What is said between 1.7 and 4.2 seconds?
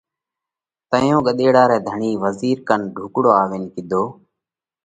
ڌڻِي وزِير ڪنَ ڍُوڪڙو آوينَ ڪِيڌو: